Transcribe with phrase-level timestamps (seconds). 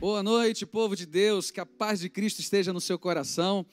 [0.00, 3.66] Boa noite, povo de Deus, que a paz de Cristo esteja no seu coração.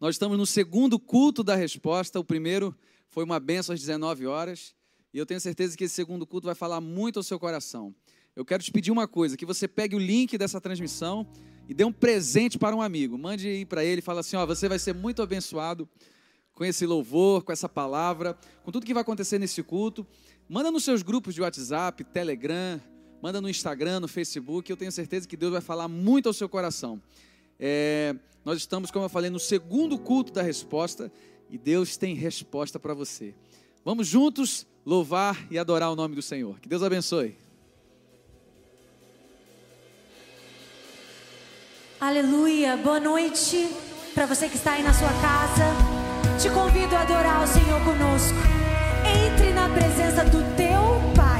[0.00, 2.20] Nós estamos no segundo culto da resposta.
[2.20, 2.72] O primeiro
[3.08, 4.76] foi uma benção às 19 horas.
[5.12, 7.92] E eu tenho certeza que esse segundo culto vai falar muito ao seu coração.
[8.36, 11.26] Eu quero te pedir uma coisa: que você pegue o link dessa transmissão
[11.68, 13.18] e dê um presente para um amigo.
[13.18, 15.88] Mande aí para ele fala assim: ó, você vai ser muito abençoado
[16.52, 20.06] com esse louvor, com essa palavra, com tudo que vai acontecer nesse culto.
[20.48, 22.80] Manda nos seus grupos de WhatsApp, Telegram,
[23.22, 24.68] manda no Instagram, no Facebook.
[24.68, 27.00] Eu tenho certeza que Deus vai falar muito ao seu coração.
[27.58, 31.10] É, nós estamos, como eu falei, no segundo culto da resposta
[31.48, 33.32] e Deus tem resposta para você.
[33.84, 36.58] Vamos juntos louvar e adorar o nome do Senhor.
[36.58, 37.36] Que Deus abençoe.
[42.00, 42.76] Aleluia.
[42.76, 43.68] Boa noite
[44.12, 46.02] para você que está aí na sua casa.
[46.40, 48.38] Te convido a adorar o Senhor conosco.
[49.24, 51.31] Entre na presença do teu Pai.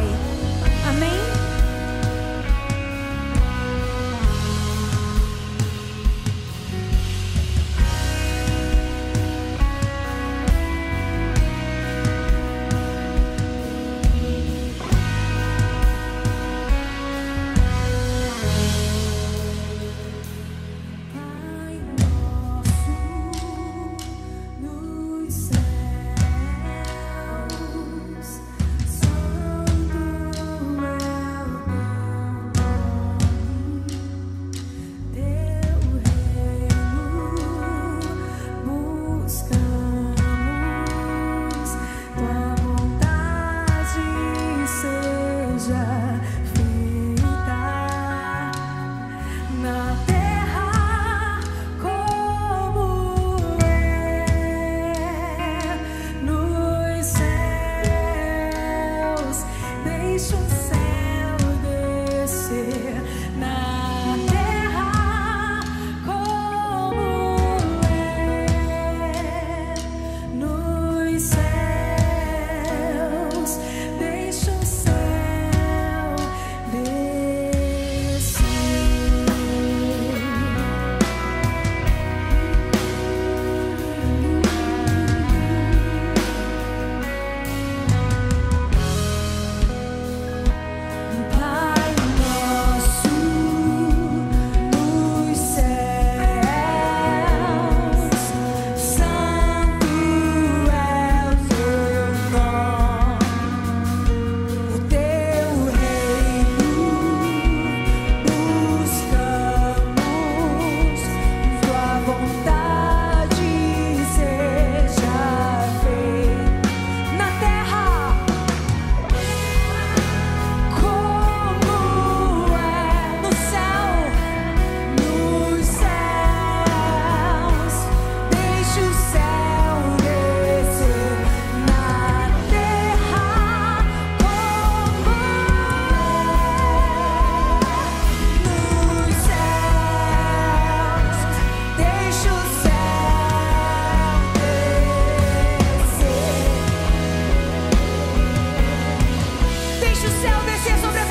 [150.02, 151.01] deixe o céu descer sobre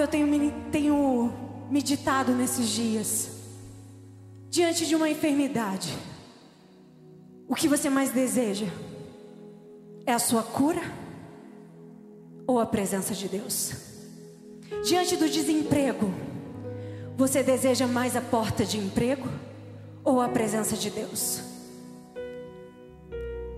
[0.00, 1.32] que eu tenho, tenho
[1.70, 3.32] meditado nesses dias.
[4.48, 5.94] Diante de uma enfermidade,
[7.46, 8.64] o que você mais deseja?
[10.06, 10.80] É a sua cura
[12.46, 13.74] ou a presença de Deus?
[14.86, 16.10] Diante do desemprego,
[17.14, 19.28] você deseja mais a porta de emprego
[20.02, 21.42] ou a presença de Deus?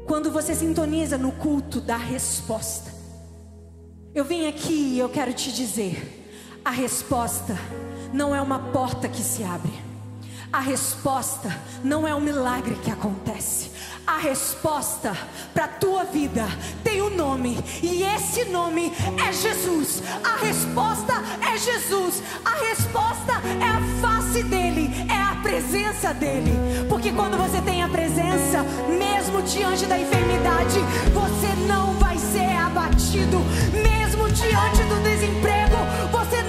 [0.08, 2.90] Quando você sintoniza no culto da resposta,
[4.12, 6.18] eu vim aqui e eu quero te dizer
[6.64, 7.58] a resposta
[8.12, 9.72] não é uma porta que se abre.
[10.52, 11.50] A resposta
[11.82, 13.70] não é um milagre que acontece.
[14.06, 15.16] A resposta
[15.54, 16.44] para a tua vida
[16.84, 18.92] tem um nome, e esse nome
[19.26, 20.02] é Jesus.
[20.22, 22.22] A resposta é Jesus.
[22.44, 26.52] A resposta é a face dele, é a presença dele.
[26.88, 30.78] Porque quando você tem a presença, mesmo diante da enfermidade,
[31.12, 33.38] você não vai ser abatido.
[33.72, 35.76] Mesmo diante do desemprego,
[36.10, 36.41] você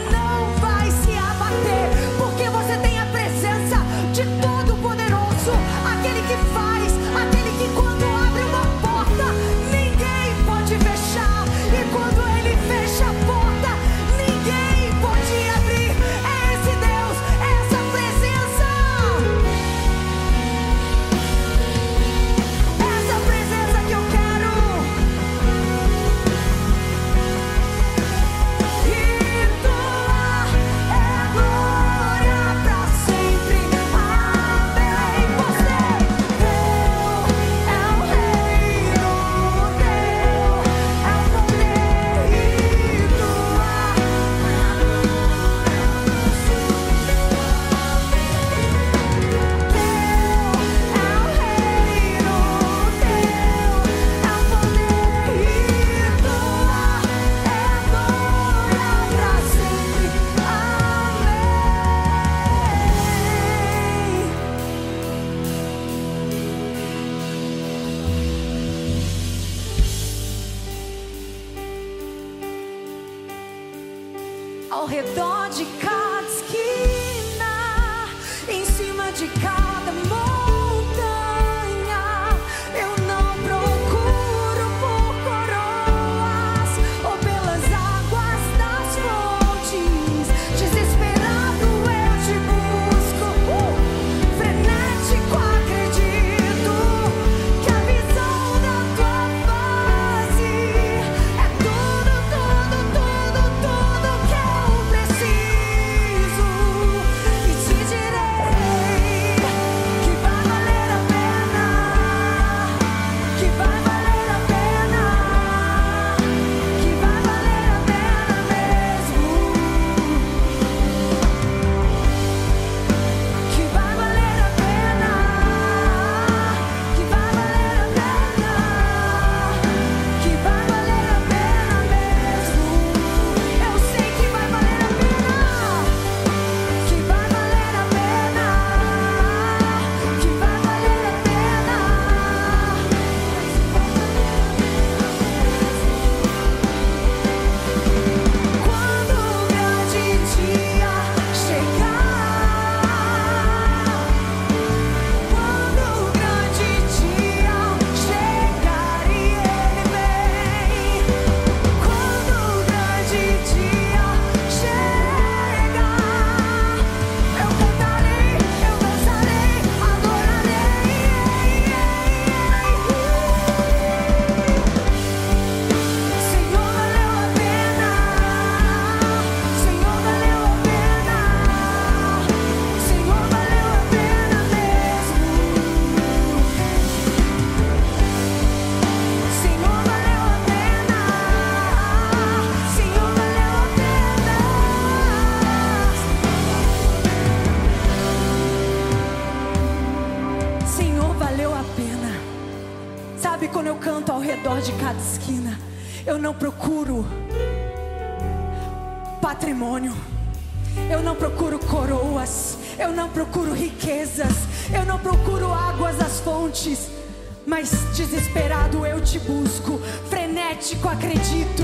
[219.14, 219.80] te busco,
[220.10, 221.63] frenético acredito.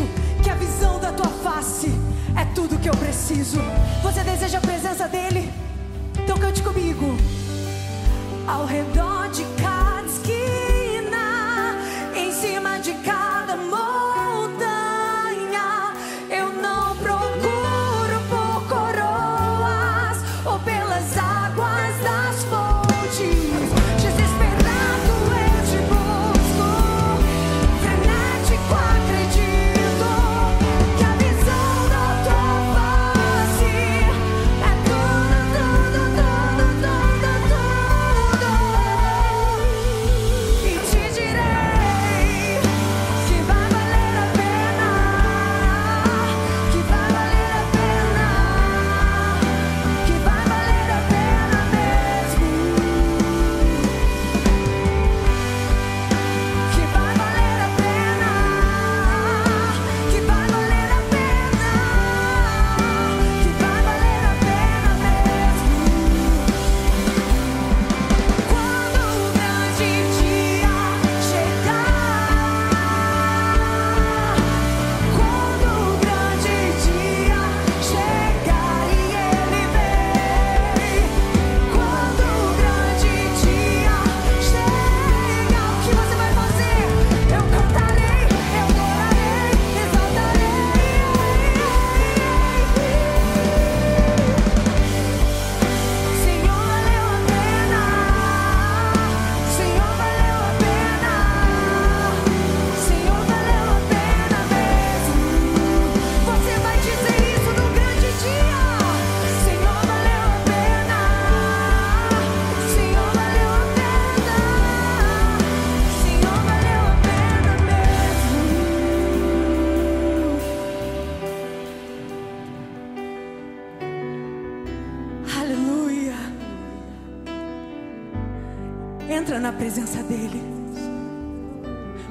[129.69, 130.41] Presença dele.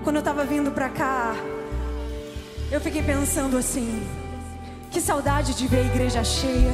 [0.04, 1.34] Quando eu estava vindo para cá,
[2.70, 4.06] eu fiquei pensando assim:
[4.92, 6.72] que saudade de ver a igreja cheia,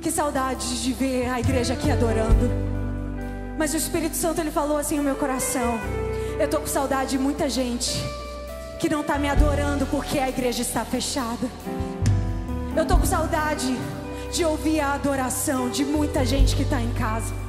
[0.00, 2.50] que saudade de ver a igreja aqui adorando.
[3.56, 5.78] Mas o Espírito Santo ele falou assim no meu coração:
[6.40, 8.02] eu tô com saudade de muita gente
[8.80, 11.48] que não está me adorando porque a igreja está fechada.
[12.76, 13.78] Eu tô com saudade
[14.32, 17.47] de ouvir a adoração de muita gente que está em casa.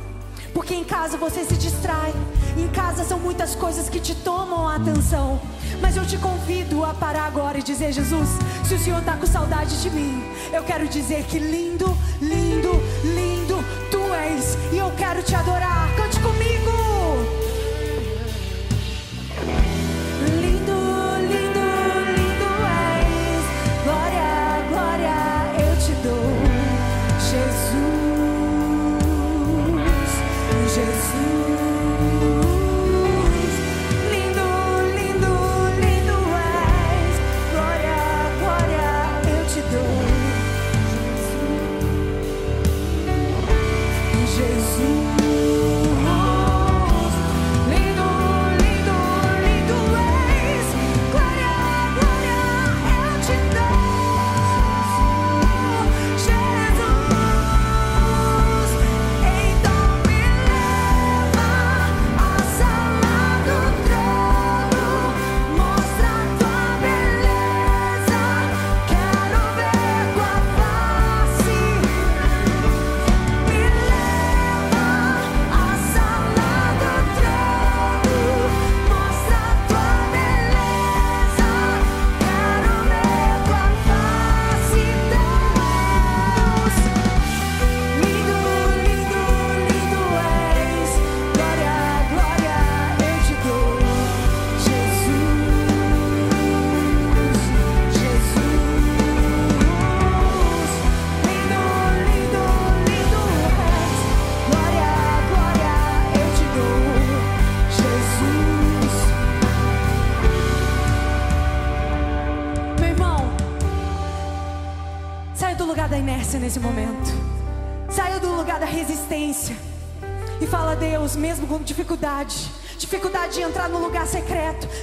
[0.54, 2.14] Porque em casa você se distrai.
[2.58, 5.40] Em casa são muitas coisas que te tomam a atenção.
[5.82, 8.30] Mas eu te convido a parar agora e dizer: Jesus,
[8.66, 12.72] se o Senhor está com saudade de mim, eu quero dizer que lindo, lindo,
[13.04, 14.58] lindo tu és.
[14.74, 15.90] E eu quero te adorar.
[15.96, 16.59] Cante comigo.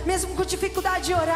[0.07, 1.36] Mesmo com dificuldade de orar,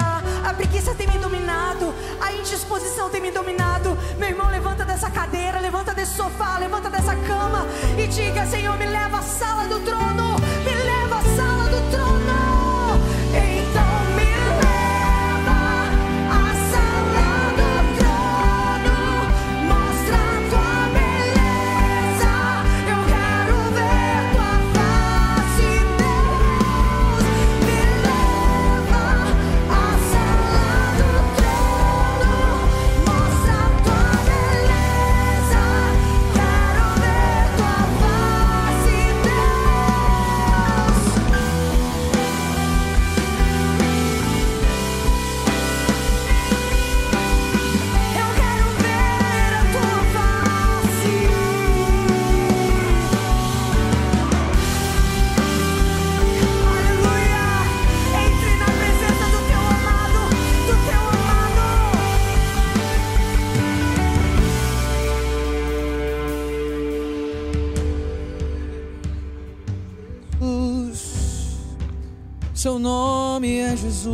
[72.81, 74.11] nome é Jesus.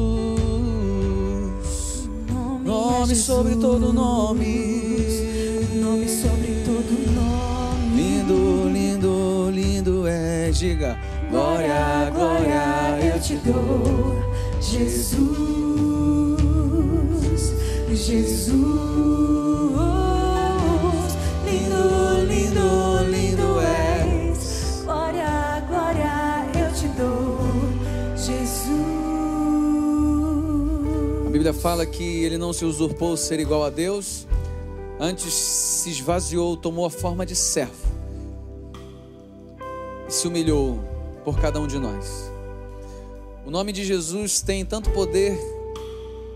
[2.29, 3.25] Nome, nome é Jesus.
[3.25, 4.45] sobre todo nome.
[5.75, 7.97] Nome sobre todo nome.
[7.97, 10.51] Lindo, lindo, lindo é.
[10.51, 10.99] Diga.
[11.31, 14.17] Glória, glória, eu te dou.
[14.61, 15.27] Jesus.
[17.93, 19.16] Jesus.
[31.47, 34.27] Bíblia fala que ele não se usurpou ser igual a Deus,
[34.99, 37.87] antes se esvaziou, tomou a forma de servo
[40.09, 40.81] e se humilhou
[41.25, 42.33] por cada um de nós.
[43.47, 45.39] O nome de Jesus tem tanto poder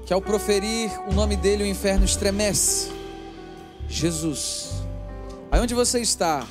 [0.07, 2.93] que ao proferir o nome dele o inferno estremece.
[3.88, 4.71] Jesus.
[5.50, 6.47] Aí onde você está,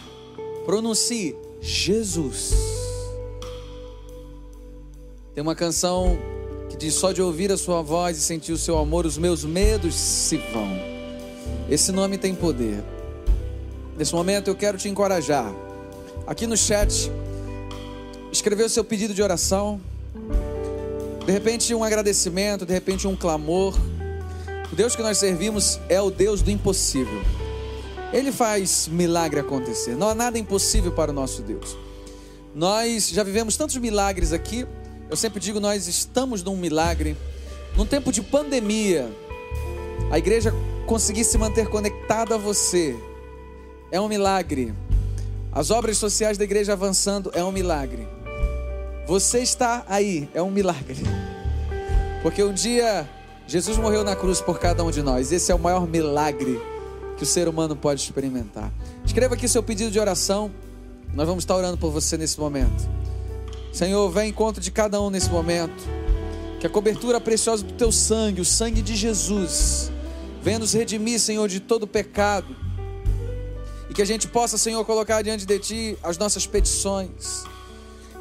[0.65, 2.53] pronuncie Jesus.
[5.33, 6.19] Tem uma canção
[6.69, 9.43] que diz: Só de ouvir a sua voz e sentir o seu amor, os meus
[9.43, 10.69] medos se vão.
[11.69, 12.83] Esse nome tem poder.
[13.97, 15.53] Nesse momento eu quero te encorajar.
[16.25, 17.11] Aqui no chat,
[18.31, 19.79] escrever o seu pedido de oração.
[21.25, 23.75] De repente, um agradecimento, de repente, um clamor.
[24.71, 27.21] O Deus que nós servimos é o Deus do impossível.
[28.11, 29.95] Ele faz milagre acontecer.
[29.95, 31.77] Não há nada impossível para o nosso Deus.
[32.55, 34.65] Nós já vivemos tantos milagres aqui.
[35.09, 37.17] Eu sempre digo, nós estamos num milagre.
[37.75, 39.09] Num tempo de pandemia,
[40.11, 40.53] a igreja
[40.85, 42.95] conseguir se manter conectada a você
[43.91, 44.73] é um milagre.
[45.51, 48.07] As obras sociais da igreja avançando é um milagre.
[49.07, 51.01] Você está aí, é um milagre.
[52.21, 53.09] Porque um dia
[53.47, 55.31] Jesus morreu na cruz por cada um de nós.
[55.31, 56.61] Esse é o maior milagre
[57.17, 58.71] que o ser humano pode experimentar.
[59.03, 60.51] Escreva aqui seu pedido de oração.
[61.15, 62.87] Nós vamos estar orando por você nesse momento.
[63.71, 65.87] Senhor, vem em encontro de cada um nesse momento.
[66.59, 69.91] Que a cobertura preciosa do teu sangue, o sangue de Jesus,
[70.41, 72.55] venha nos redimir, Senhor, de todo pecado.
[73.89, 77.43] E que a gente possa, Senhor, colocar diante de Ti as nossas petições.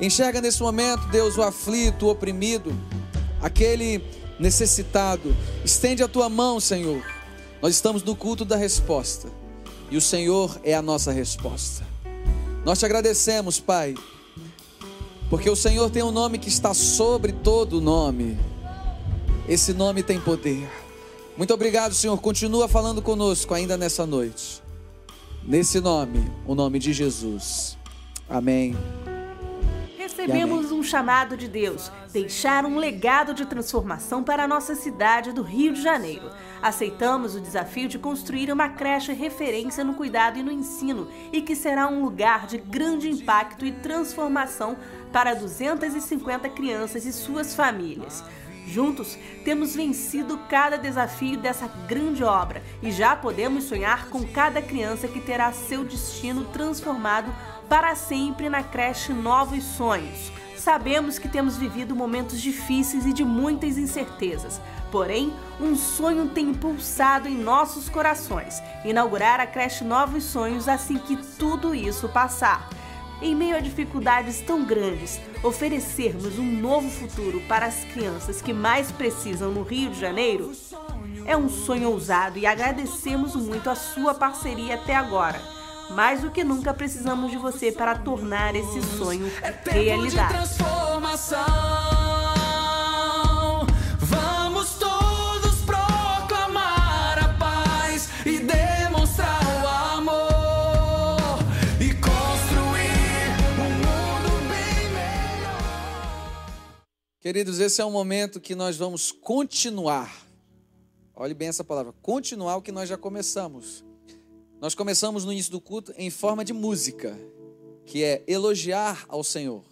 [0.00, 2.72] Enxerga nesse momento, Deus, o aflito, o oprimido,
[3.42, 4.02] aquele
[4.38, 5.34] necessitado.
[5.64, 7.02] Estende a Tua mão, Senhor.
[7.61, 9.28] Nós estamos no culto da resposta.
[9.90, 11.84] E o Senhor é a nossa resposta.
[12.64, 13.94] Nós te agradecemos, Pai,
[15.29, 18.38] porque o Senhor tem um nome que está sobre todo nome.
[19.49, 20.69] Esse nome tem poder.
[21.37, 22.19] Muito obrigado, Senhor.
[22.21, 24.62] Continua falando conosco ainda nessa noite.
[25.45, 27.79] Nesse nome, o nome de Jesus.
[28.29, 28.77] Amém.
[29.97, 35.43] Recebemos um chamado de Deus, deixar um legado de transformação para a nossa cidade do
[35.43, 36.31] Rio de Janeiro.
[36.61, 41.55] Aceitamos o desafio de construir uma creche referência no cuidado e no ensino e que
[41.55, 44.77] será um lugar de grande impacto e transformação
[45.12, 48.23] para 250 crianças e suas famílias.
[48.66, 55.09] Juntos, temos vencido cada desafio dessa grande obra e já podemos sonhar com cada criança
[55.09, 57.35] que terá seu destino transformado
[57.66, 60.31] para sempre na creche Novos Sonhos.
[60.55, 64.61] Sabemos que temos vivido momentos difíceis e de muitas incertezas,
[64.92, 71.16] porém, um sonho tem impulsado em nossos corações inaugurar a creche Novos Sonhos assim que
[71.38, 72.68] tudo isso passar
[73.20, 78.92] em meio a dificuldades tão grandes, oferecermos um novo futuro para as crianças que mais
[78.92, 80.52] precisam no Rio de Janeiro?
[81.24, 85.40] É um sonho ousado e agradecemos muito a sua parceria até agora.
[85.90, 90.35] Mais do que nunca precisamos de você para tornar esse sonho É realidade.
[90.59, 91.33] Vamos
[107.20, 110.24] Queridos, esse é um momento que nós vamos continuar.
[111.16, 113.85] Olhe bem essa palavra, continuar o que nós já começamos.
[114.61, 117.18] Nós começamos no início do culto em forma de música,
[117.85, 119.64] que é elogiar ao Senhor.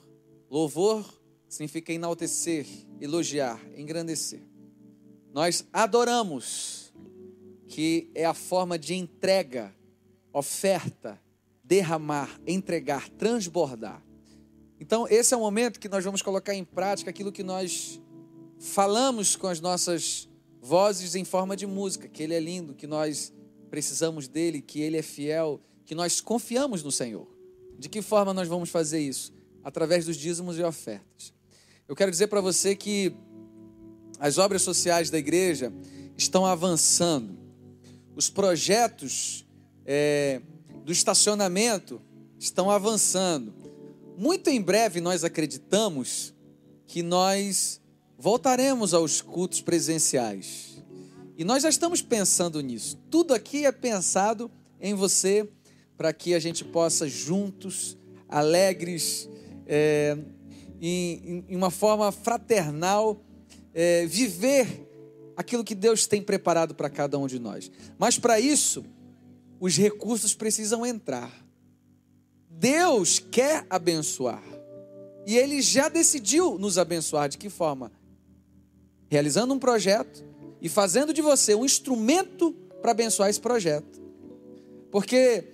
[0.51, 1.09] Louvor
[1.49, 2.67] significa enaltecer,
[3.01, 4.43] elogiar, engrandecer.
[5.33, 6.93] Nós adoramos,
[7.69, 9.73] que é a forma de entrega,
[10.33, 11.23] oferta,
[11.63, 14.06] derramar, entregar, transbordar.
[14.79, 18.01] Então, esse é o momento que nós vamos colocar em prática aquilo que nós
[18.59, 20.29] falamos com as nossas
[20.61, 23.33] vozes em forma de música, que Ele é lindo, que nós
[23.71, 27.27] precisamos dele, que Ele é fiel, que nós confiamos no Senhor.
[27.79, 29.33] De que forma nós vamos fazer isso?
[29.63, 31.33] Através dos dízimos e ofertas.
[31.89, 33.15] Eu quero dizer para você que
[34.19, 35.73] as obras sociais da igreja
[36.17, 37.39] estão avançando.
[38.15, 39.47] Os projetos
[39.85, 40.41] é,
[40.85, 42.01] do estacionamento
[42.39, 43.55] estão avançando.
[44.17, 46.35] Muito em breve nós acreditamos
[46.87, 47.81] que nós
[48.17, 50.83] voltaremos aos cultos presenciais.
[51.37, 52.99] E nós já estamos pensando nisso.
[53.11, 54.51] Tudo aqui é pensado
[54.81, 55.47] em você
[55.99, 59.29] para que a gente possa juntos, alegres,
[59.67, 60.17] é,
[60.81, 63.23] em, em uma forma fraternal,
[63.75, 64.89] é, viver
[65.37, 67.71] aquilo que Deus tem preparado para cada um de nós.
[67.99, 68.83] Mas para isso,
[69.61, 71.46] os recursos precisam entrar.
[72.59, 74.43] Deus quer abençoar.
[75.27, 77.29] E Ele já decidiu nos abençoar.
[77.29, 77.93] De que forma?
[79.09, 80.25] Realizando um projeto
[80.61, 84.01] e fazendo de você um instrumento para abençoar esse projeto.
[84.91, 85.45] Porque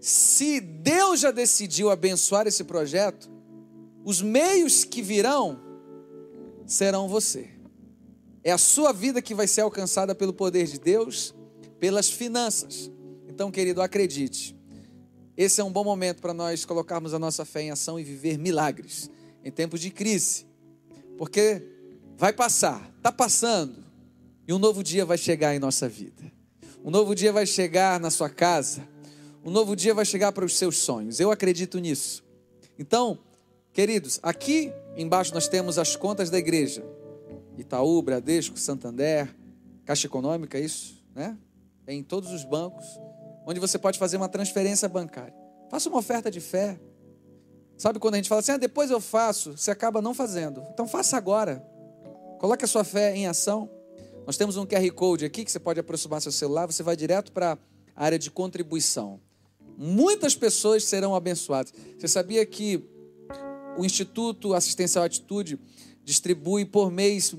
[0.00, 3.30] se Deus já decidiu abençoar esse projeto,
[4.04, 5.60] os meios que virão
[6.66, 7.50] serão você.
[8.44, 11.34] É a sua vida que vai ser alcançada pelo poder de Deus,
[11.78, 12.90] pelas finanças.
[13.28, 14.56] Então, querido, acredite.
[15.36, 18.38] Esse é um bom momento para nós colocarmos a nossa fé em ação e viver
[18.38, 19.10] milagres
[19.44, 20.46] em tempos de crise.
[21.16, 21.62] Porque
[22.16, 23.84] vai passar, está passando,
[24.46, 26.30] e um novo dia vai chegar em nossa vida.
[26.84, 28.86] Um novo dia vai chegar na sua casa.
[29.44, 31.20] Um novo dia vai chegar para os seus sonhos.
[31.20, 32.24] Eu acredito nisso.
[32.78, 33.18] Então,
[33.72, 36.84] Queridos, aqui embaixo nós temos as contas da igreja.
[37.56, 39.34] Itaú, Bradesco, Santander,
[39.86, 41.38] Caixa Econômica, isso, né?
[41.88, 42.84] Em todos os bancos,
[43.46, 45.34] onde você pode fazer uma transferência bancária.
[45.70, 46.78] Faça uma oferta de fé.
[47.76, 50.62] Sabe quando a gente fala assim, ah, depois eu faço, você acaba não fazendo.
[50.72, 51.66] Então faça agora.
[52.38, 53.70] Coloque a sua fé em ação.
[54.26, 57.32] Nós temos um QR Code aqui que você pode aproximar seu celular, você vai direto
[57.32, 57.58] para
[57.96, 59.20] a área de contribuição.
[59.76, 61.72] Muitas pessoas serão abençoadas.
[61.98, 62.84] Você sabia que
[63.76, 65.58] o Instituto Assistencial Atitude
[66.04, 67.34] distribui por mês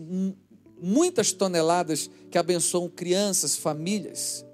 [0.81, 4.45] muitas toneladas que abençoam crianças, famílias?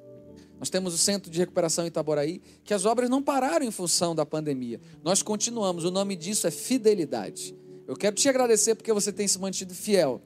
[0.59, 4.25] Nós temos o Centro de Recuperação Itaboraí, que as obras não pararam em função da
[4.25, 4.81] pandemia.
[5.01, 7.55] Nós continuamos, o nome disso é fidelidade.
[7.87, 10.21] Eu quero te agradecer porque você tem se mantido fiel,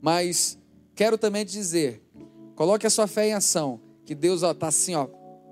[0.00, 0.58] mas
[0.94, 2.02] quero também te dizer,
[2.56, 5.06] coloque a sua fé em ação, que Deus está assim, ó,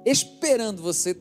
[0.05, 1.17] esperando você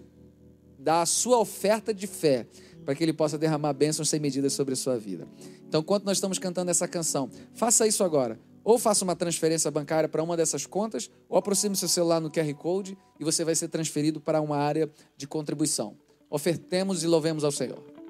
[0.80, 2.47] dar a sua oferta de fé,
[2.86, 5.28] para que Ele possa derramar bênçãos sem medida sobre a sua vida.
[5.67, 8.39] Então, enquanto nós estamos cantando essa canção, faça isso agora.
[8.63, 12.54] Ou faça uma transferência bancária para uma dessas contas, ou aproxime seu celular no QR
[12.56, 15.95] Code e você vai ser transferido para uma área de contribuição.
[16.30, 18.01] Ofertemos e louvemos ao Senhor.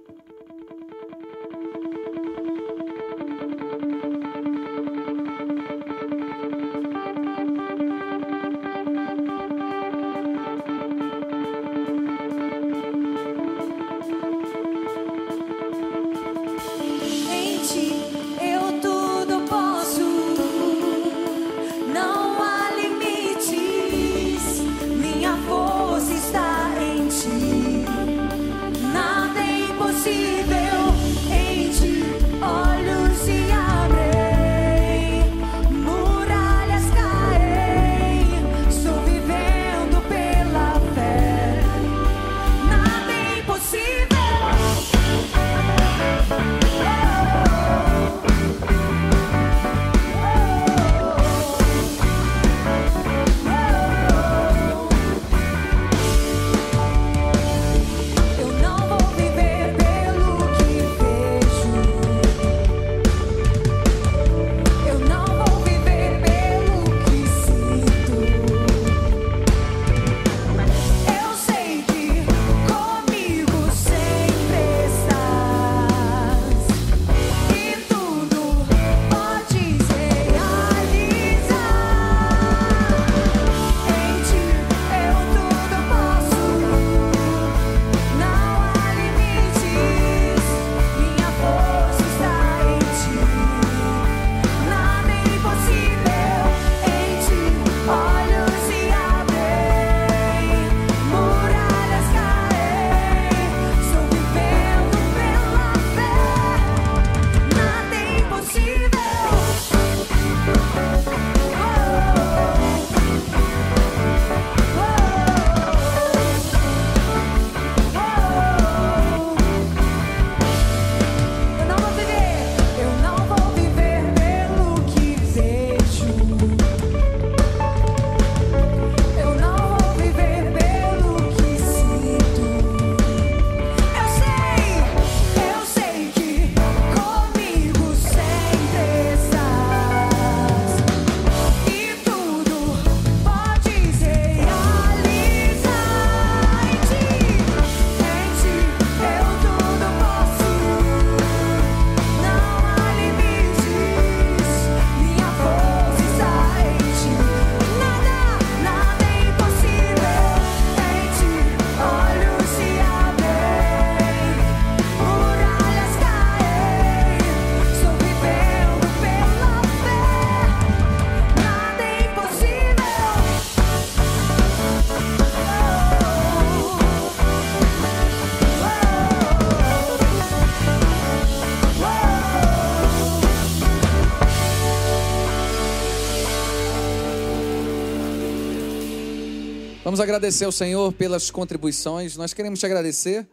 [189.91, 192.15] Vamos agradecer ao Senhor pelas contribuições.
[192.15, 193.27] Nós queremos te agradecer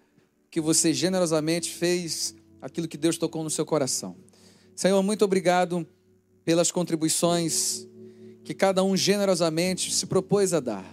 [0.51, 4.16] que você generosamente fez aquilo que Deus tocou no seu coração.
[4.75, 5.87] Senhor, muito obrigado
[6.44, 7.87] pelas contribuições
[8.42, 10.85] que cada um generosamente se propôs a dar.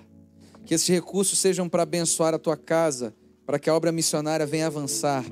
[0.67, 3.11] Que esses recursos sejam para abençoar a tua casa,
[3.43, 5.25] para que a obra missionária venha avançar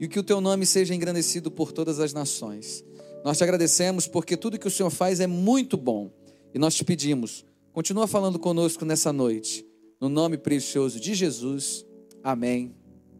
[0.00, 2.82] e que o teu nome seja engrandecido por todas as nações.
[3.22, 6.10] Nós te agradecemos porque tudo que o Senhor faz é muito bom
[6.54, 9.73] e nós te pedimos, continua falando conosco nessa noite.
[10.04, 11.82] No nome precioso de Jesus.
[12.22, 12.74] Amém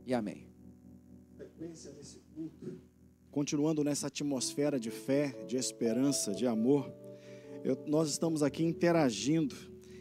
[0.07, 0.47] e amém.
[3.31, 6.93] continuando nessa atmosfera de fé, de esperança, de amor,
[7.65, 9.57] eu- nós estamos aqui interagindo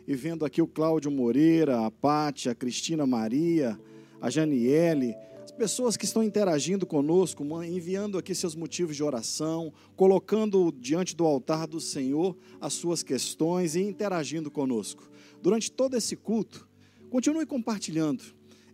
[0.05, 3.79] e vendo aqui o Cláudio Moreira, a Pátia, a Cristina Maria,
[4.19, 10.69] a Janiele, as pessoas que estão interagindo conosco, enviando aqui seus motivos de oração, colocando
[10.69, 15.09] diante do altar do Senhor as suas questões e interagindo conosco.
[15.41, 16.72] Durante todo esse culto,
[17.13, 18.23] continue compartilhando.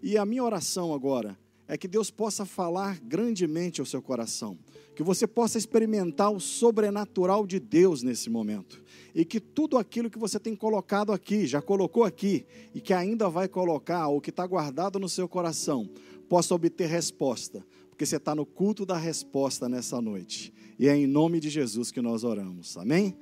[0.01, 4.57] E a minha oração agora é que Deus possa falar grandemente ao seu coração,
[4.95, 8.81] que você possa experimentar o sobrenatural de Deus nesse momento,
[9.13, 13.29] e que tudo aquilo que você tem colocado aqui, já colocou aqui, e que ainda
[13.29, 15.89] vai colocar, ou que está guardado no seu coração,
[16.29, 21.05] possa obter resposta, porque você está no culto da resposta nessa noite, e é em
[21.05, 23.17] nome de Jesus que nós oramos, amém?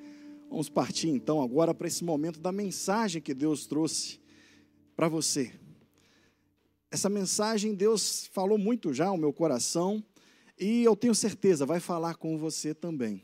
[0.47, 4.19] Vamos partir então agora para esse momento da mensagem que Deus trouxe
[4.97, 5.53] para você.
[6.89, 10.03] Essa mensagem Deus falou muito já ao meu coração
[10.59, 13.23] e eu tenho certeza vai falar com você também.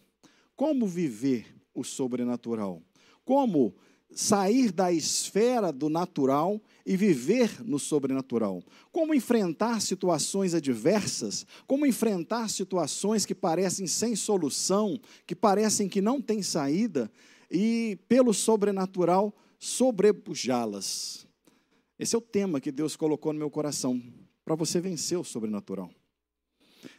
[0.55, 2.79] Como viver o sobrenatural?
[3.25, 3.73] Como
[4.12, 8.62] sair da esfera do natural e viver no sobrenatural?
[8.91, 11.43] Como enfrentar situações adversas?
[11.65, 17.12] Como enfrentar situações que parecem sem solução, que parecem que não têm saída
[17.49, 21.32] e pelo sobrenatural sobrepujá-las?
[22.03, 24.03] Esse é o tema que Deus colocou no meu coração,
[24.43, 25.89] para você vencer o sobrenatural.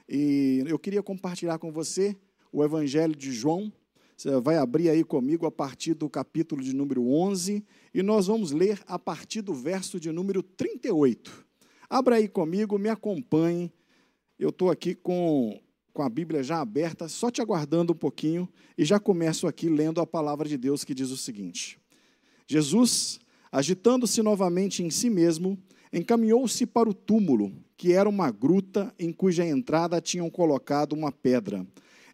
[0.09, 2.17] E eu queria compartilhar com você
[2.51, 3.71] o Evangelho de João.
[4.17, 7.63] Você vai abrir aí comigo a partir do capítulo de número 11
[7.93, 11.47] e nós vamos ler a partir do verso de número 38.
[11.91, 13.71] Abra aí comigo, me acompanhe.
[14.39, 15.61] Eu estou aqui com,
[15.93, 20.01] com a Bíblia já aberta, só te aguardando um pouquinho e já começo aqui lendo
[20.01, 21.79] a palavra de Deus que diz o seguinte:
[22.47, 23.21] Jesus
[23.55, 25.57] agitando-se novamente em si mesmo,
[25.93, 31.65] encaminhou-se para o túmulo, que era uma gruta em cuja entrada tinham colocado uma pedra.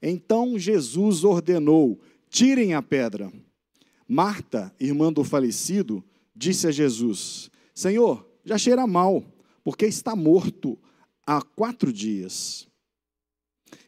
[0.03, 1.99] Então Jesus ordenou:
[2.29, 3.33] tirem a pedra.
[4.07, 6.05] Marta, irmã do falecido,
[6.37, 9.25] disse a Jesus: Senhor, já cheira mal,
[9.65, 10.79] porque está morto
[11.27, 12.69] há quatro dias.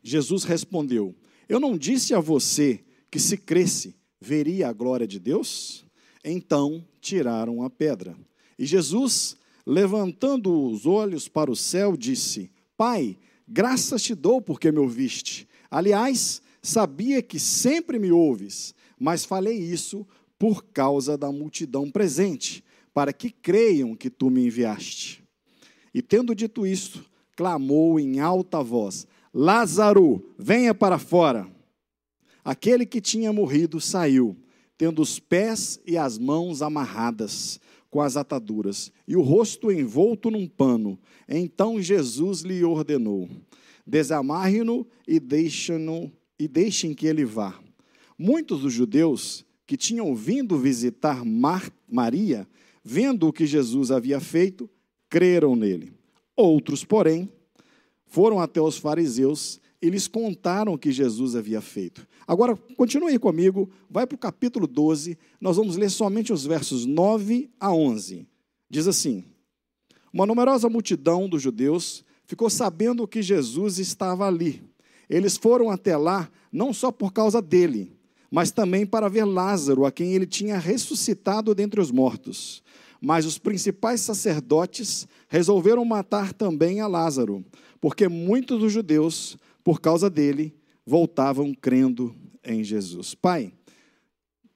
[0.03, 1.15] Jesus respondeu:
[1.47, 5.85] Eu não disse a você que se cresce, veria a glória de Deus?
[6.25, 8.17] Então tiraram a pedra.
[8.59, 9.37] E Jesus,
[9.67, 15.47] levantando os olhos para o céu, disse: Pai, graças te dou porque me ouviste.
[15.71, 20.07] Aliás, sabia que sempre me ouves, mas falei isso
[20.39, 25.23] por causa da multidão presente, para que creiam que tu me enviaste.
[25.93, 27.05] E tendo dito isto,
[27.37, 31.51] clamou em alta voz: Lázaro, venha para fora.
[32.45, 34.37] Aquele que tinha morrido saiu,
[34.83, 40.49] tendo os pés e as mãos amarradas com as ataduras e o rosto envolto num
[40.49, 40.99] pano.
[41.29, 43.29] Então Jesus lhe ordenou:
[43.87, 47.57] Desamarre-no e deixem-no e deixem que ele vá.
[48.19, 52.45] Muitos dos judeus que tinham vindo visitar Mar Maria,
[52.83, 54.69] vendo o que Jesus havia feito,
[55.09, 55.93] creram nele.
[56.35, 57.31] Outros, porém,
[58.05, 62.07] foram até os fariseus e lhes contaram o que Jesus havia feito.
[62.27, 67.51] Agora, continue comigo, vai para o capítulo 12, nós vamos ler somente os versos 9
[67.59, 68.25] a 11.
[68.71, 69.25] Diz assim:
[70.13, 74.63] Uma numerosa multidão dos judeus ficou sabendo que Jesus estava ali.
[75.11, 77.93] Eles foram até lá não só por causa dele,
[78.31, 82.63] mas também para ver Lázaro, a quem ele tinha ressuscitado dentre os mortos.
[83.01, 87.45] Mas os principais sacerdotes resolveram matar também a Lázaro,
[87.81, 93.15] porque muitos dos judeus, por causa dele, voltavam crendo em Jesus.
[93.15, 93.53] Pai,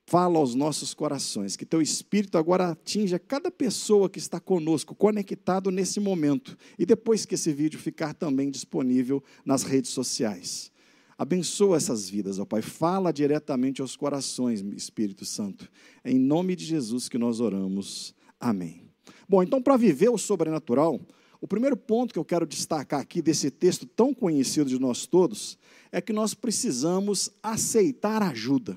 [0.07, 5.71] fala aos nossos corações, que teu espírito agora atinja cada pessoa que está conosco, conectado
[5.71, 10.73] nesse momento, e depois que esse vídeo ficar também disponível nas redes sociais.
[11.19, 12.61] Abençoa essas vidas, ó Pai.
[12.61, 15.71] Fala diretamente aos corações, Espírito Santo.
[16.05, 18.15] É em nome de Jesus que nós oramos.
[18.39, 18.83] Amém.
[19.29, 21.01] Bom, então, para viver o sobrenatural,
[21.41, 25.59] o primeiro ponto que eu quero destacar aqui desse texto tão conhecido de nós todos
[25.93, 28.77] é que nós precisamos aceitar ajuda.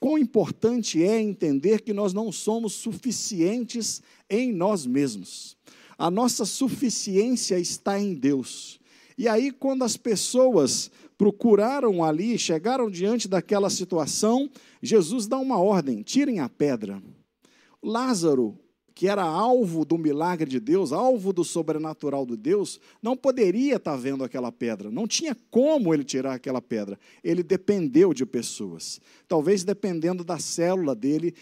[0.00, 5.56] Quão importante é entender que nós não somos suficientes em nós mesmos.
[5.96, 8.80] A nossa suficiência está em Deus.
[9.16, 14.50] E aí, quando as pessoas procuraram ali, chegaram diante daquela situação,
[14.82, 17.00] Jesus dá uma ordem: tirem a pedra.
[17.80, 18.58] Lázaro,
[19.02, 23.96] que era alvo do milagre de Deus, alvo do sobrenatural de Deus, não poderia estar
[23.96, 26.96] vendo aquela pedra, não tinha como ele tirar aquela pedra.
[27.24, 29.00] Ele dependeu de pessoas.
[29.26, 31.34] Talvez dependendo da célula dele,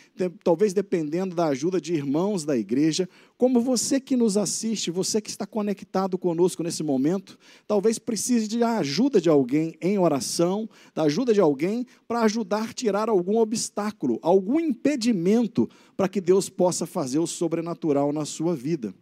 [0.42, 3.06] talvez dependendo da ajuda de irmãos da igreja,
[3.40, 8.62] como você que nos assiste, você que está conectado conosco nesse momento, talvez precise de
[8.62, 14.18] ajuda de alguém em oração, da ajuda de alguém para ajudar a tirar algum obstáculo,
[14.20, 18.94] algum impedimento para que Deus possa fazer o sobrenatural na sua vida.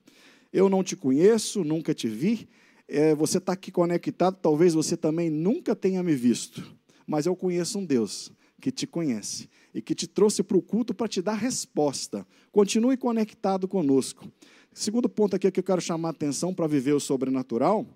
[0.53, 2.48] Eu não te conheço, nunca te vi,
[2.87, 6.62] é, você está aqui conectado, talvez você também nunca tenha me visto,
[7.05, 10.94] mas eu conheço um Deus que te conhece e que te trouxe para o culto
[10.94, 12.26] para te dar resposta.
[12.50, 14.31] Continue conectado conosco.
[14.72, 17.87] Segundo ponto aqui que eu quero chamar a atenção para viver o sobrenatural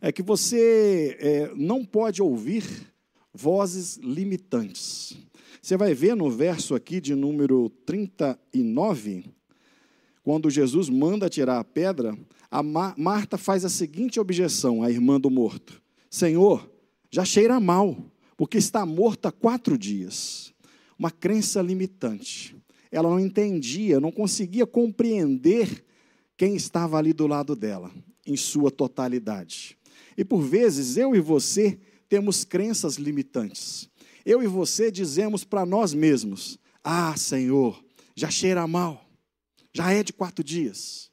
[0.00, 2.64] é que você é, não pode ouvir
[3.32, 5.16] vozes limitantes.
[5.60, 9.24] Você vai ver no verso aqui de número 39,
[10.22, 12.16] quando Jesus manda tirar a pedra,
[12.50, 16.70] a Marta faz a seguinte objeção à irmã do morto: Senhor,
[17.10, 17.96] já cheira mal,
[18.36, 20.53] porque está morta há quatro dias
[21.04, 22.56] uma crença limitante.
[22.90, 25.84] Ela não entendia, não conseguia compreender
[26.34, 27.90] quem estava ali do lado dela,
[28.26, 29.76] em sua totalidade.
[30.16, 33.86] E por vezes eu e você temos crenças limitantes.
[34.24, 37.84] Eu e você dizemos para nós mesmos: Ah, Senhor,
[38.16, 39.04] já cheira mal,
[39.74, 41.10] já é de quatro dias.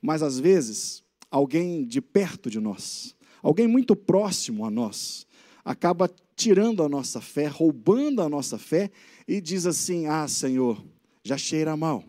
[0.00, 5.26] Mas às vezes, alguém de perto de nós, alguém muito próximo a nós,
[5.64, 8.90] acaba tirando a nossa fé, roubando a nossa fé
[9.26, 10.82] e diz assim: Ah, Senhor,
[11.24, 12.04] já cheira mal,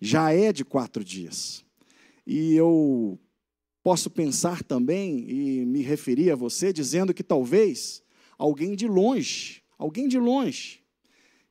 [0.00, 1.64] já é de quatro dias.
[2.26, 3.18] E eu
[3.82, 8.02] posso pensar também e me referir a você dizendo que talvez
[8.38, 10.79] alguém de longe, alguém de longe,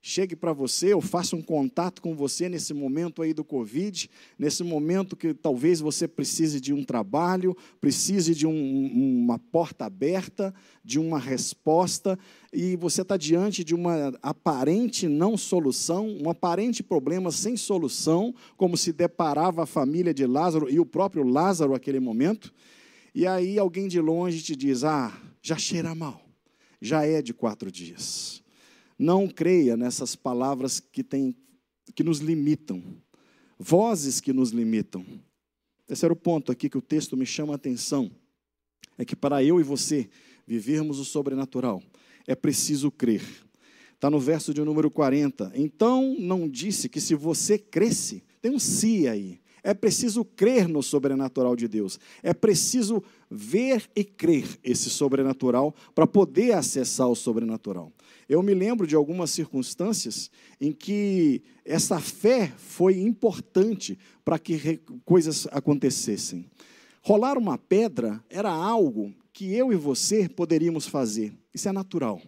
[0.02, 4.64] chegue para você ou faça um contato com você nesse momento aí do Covid, nesse
[4.64, 11.00] momento que talvez você precise de um trabalho, precise de um, uma porta aberta, de
[11.00, 12.18] uma resposta,
[12.54, 18.78] e você está diante de uma aparente não solução, um aparente problema sem solução, como
[18.78, 22.54] se deparava a família de Lázaro e o próprio Lázaro naquele momento,
[23.14, 26.22] e aí alguém de longe te diz: Ah, já cheira mal,
[26.82, 28.42] já é de quatro dias.
[29.00, 31.34] Não creia nessas palavras que, tem,
[31.96, 32.84] que nos limitam,
[33.58, 35.06] vozes que nos limitam.
[35.88, 38.12] Esse era o ponto aqui que o texto me chama a atenção.
[38.98, 40.10] É que para eu e você
[40.46, 41.82] vivermos o sobrenatural,
[42.28, 43.24] é preciso crer.
[43.96, 45.54] Está no verso de número 40.
[45.56, 49.40] Então não disse que se você cresce, tem um si aí.
[49.64, 52.00] É preciso crer no sobrenatural de Deus.
[52.24, 57.92] É preciso ver e crer esse sobrenatural para poder acessar o sobrenatural.
[58.30, 60.30] Eu me lembro de algumas circunstâncias
[60.62, 66.46] em que essa fé foi importante para que coisas acontecessem.
[67.02, 71.34] Rolar uma pedra era algo que eu e você poderíamos fazer.
[71.52, 72.22] Isso é natural.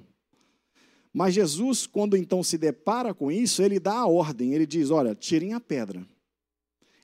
[1.14, 5.14] Mas Jesus, quando então se depara com isso, ele dá a ordem, ele diz: Olha,
[5.14, 6.04] tirem a pedra.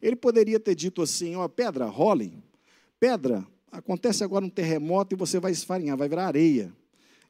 [0.01, 2.41] Ele poderia ter dito assim: Ó, pedra, rolem.
[2.99, 6.73] Pedra, acontece agora um terremoto e você vai esfarinhar, vai virar areia.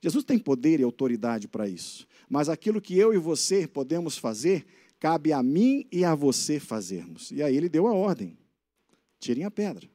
[0.02, 2.08] Jesus tem poder e autoridade para isso.
[2.30, 4.66] Mas aquilo que eu e você podemos fazer,
[5.00, 7.32] cabe a mim e a você fazermos.
[7.32, 8.38] E aí ele deu a ordem:
[9.20, 9.90] tirem a pedra.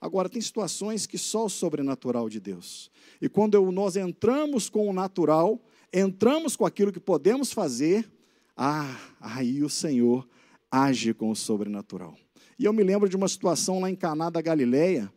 [0.00, 2.90] Agora, tem situações que só o sobrenatural de Deus.
[3.20, 5.60] E quando eu, nós entramos com o natural,
[5.92, 8.10] entramos com aquilo que podemos fazer,
[8.56, 10.28] ah, aí o Senhor
[10.70, 12.16] age com o sobrenatural.
[12.58, 15.12] E eu me lembro de uma situação lá em Caná da Galileia,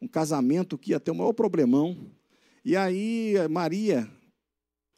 [0.00, 2.10] um casamento que ia ter um maior problemão,
[2.68, 4.06] e aí Maria,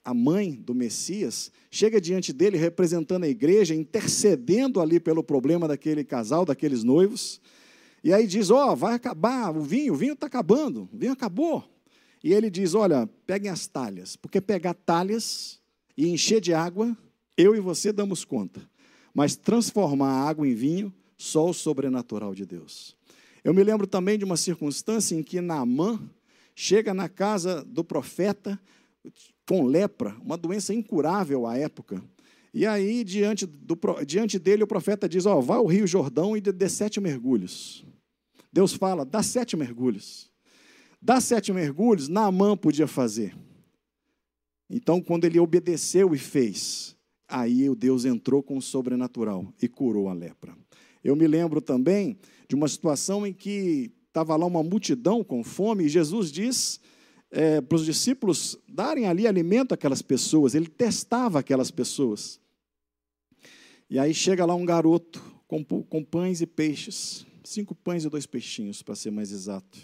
[0.04, 6.02] a mãe do Messias, chega diante dele representando a igreja, intercedendo ali pelo problema daquele
[6.02, 7.40] casal, daqueles noivos.
[8.02, 11.12] E aí diz: Ó, oh, vai acabar o vinho, o vinho está acabando, o vinho
[11.12, 11.62] acabou.
[12.24, 15.60] E ele diz: Olha, peguem as talhas, porque pegar talhas
[15.96, 16.98] e encher de água,
[17.36, 18.68] eu e você damos conta.
[19.14, 22.96] Mas transformar a água em vinho, só o sobrenatural de Deus.
[23.44, 26.00] Eu me lembro também de uma circunstância em que Naamã,
[26.60, 28.60] chega na casa do profeta
[29.48, 32.04] com lepra, uma doença incurável à época.
[32.52, 36.36] E aí, diante, do, diante dele, o profeta diz: Ó, oh, vai ao Rio Jordão
[36.36, 37.82] e dê sete mergulhos.
[38.52, 40.30] Deus fala: dá sete mergulhos.
[41.00, 43.34] Dá sete mergulhos, Naamã podia fazer.
[44.68, 46.94] Então, quando ele obedeceu e fez,
[47.26, 50.54] aí o Deus entrou com o sobrenatural e curou a lepra.
[51.02, 55.84] Eu me lembro também de uma situação em que estava lá uma multidão com fome,
[55.84, 56.80] e Jesus diz
[57.30, 62.40] é, para os discípulos darem ali alimento àquelas pessoas, ele testava aquelas pessoas.
[63.88, 68.26] E aí chega lá um garoto com, com pães e peixes, cinco pães e dois
[68.26, 69.78] peixinhos, para ser mais exato.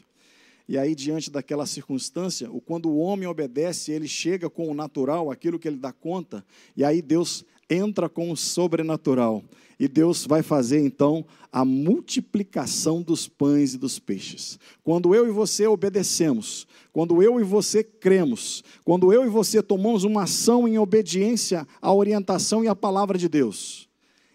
[0.69, 5.61] E aí, diante daquela circunstância, quando o homem obedece, ele chega com o natural, aquilo
[5.61, 6.45] que ele dá conta,
[6.77, 9.43] e aí Deus entra com o sobrenatural.
[9.79, 14.59] E Deus vai fazer então a multiplicação dos pães e dos peixes.
[14.83, 20.03] Quando eu e você obedecemos, quando eu e você cremos, quando eu e você tomamos
[20.05, 23.87] uma ação em obediência à orientação e à palavra de Deus,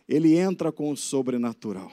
[0.07, 1.91] ele entra com o sobrenatural.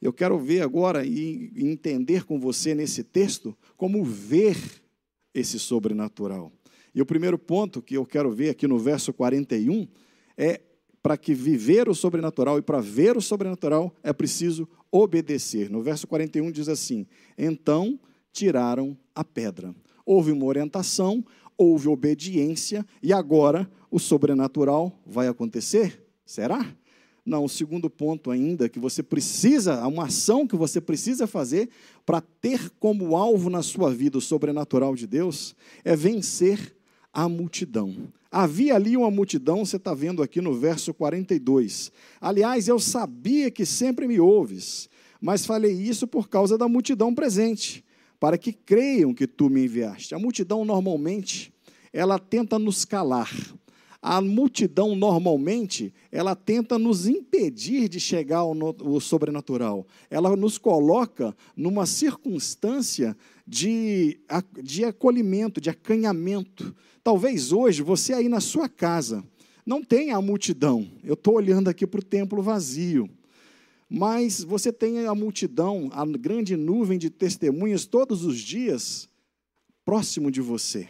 [0.00, 4.56] Eu quero ver agora e entender com você nesse texto como ver
[5.34, 6.52] esse sobrenatural.
[6.94, 9.86] E o primeiro ponto que eu quero ver aqui no verso 41
[10.36, 10.60] é
[11.02, 15.70] para que viver o sobrenatural e para ver o sobrenatural é preciso obedecer.
[15.70, 17.06] No verso 41 diz assim:
[17.38, 17.98] Então
[18.32, 19.74] tiraram a pedra.
[20.04, 21.24] Houve uma orientação,
[21.56, 26.02] houve obediência e agora o sobrenatural vai acontecer?
[26.24, 26.74] Será?
[27.24, 31.68] Não, o segundo ponto ainda que você precisa, uma ação que você precisa fazer
[32.04, 36.74] para ter como alvo na sua vida o sobrenatural de Deus é vencer
[37.12, 38.12] a multidão.
[38.30, 41.90] Havia ali uma multidão, você está vendo aqui no verso 42.
[42.20, 44.88] Aliás, eu sabia que sempre me ouves,
[45.20, 47.84] mas falei isso por causa da multidão presente,
[48.20, 50.14] para que creiam que tu me enviaste.
[50.14, 51.52] A multidão normalmente,
[51.92, 53.30] ela tenta nos calar.
[54.02, 59.86] A multidão normalmente, ela tenta nos impedir de chegar ao, no, ao sobrenatural.
[60.08, 63.14] Ela nos coloca numa circunstância
[63.46, 64.18] de,
[64.62, 66.74] de acolhimento, de acanhamento.
[67.02, 69.24] Talvez hoje você aí na sua casa
[69.64, 70.90] não tenha a multidão.
[71.02, 73.08] Eu estou olhando aqui para o templo vazio.
[73.88, 79.08] Mas você tem a multidão, a grande nuvem de testemunhas todos os dias
[79.84, 80.88] próximo de você.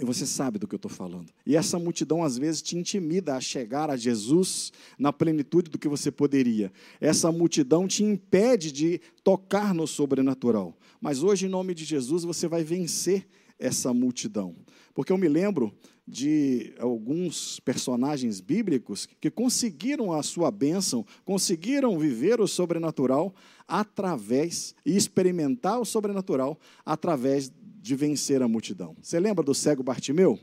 [0.00, 1.30] E você sabe do que eu estou falando.
[1.46, 5.86] E essa multidão, às vezes, te intimida a chegar a Jesus na plenitude do que
[5.86, 6.72] você poderia.
[7.00, 10.76] Essa multidão te impede de tocar no sobrenatural.
[11.00, 13.24] Mas hoje, em nome de Jesus, você vai vencer
[13.56, 14.56] essa multidão.
[14.94, 15.74] Porque eu me lembro
[16.06, 23.34] de alguns personagens bíblicos que conseguiram a sua bênção, conseguiram viver o sobrenatural
[23.66, 27.50] através e experimentar o sobrenatural através
[27.82, 28.96] de vencer a multidão.
[29.02, 30.38] Você lembra do cego Bartimeu?